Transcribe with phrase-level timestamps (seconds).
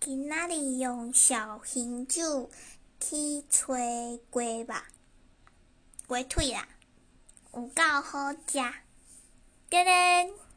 [0.00, 2.48] 今仔日用小兴酒
[3.00, 4.74] 去吹鸡肉，
[6.06, 6.68] 鸡腿啦，
[7.52, 8.87] 有够好食。